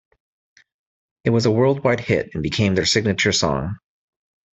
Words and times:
It 1.25 1.29
was 1.29 1.45
a 1.45 1.51
worldwide 1.51 1.99
hit 1.99 2.31
and 2.33 2.41
became 2.41 2.73
their 2.73 2.87
signature 2.87 3.31
song. 3.31 3.75